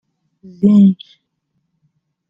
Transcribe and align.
zinc 0.59 1.01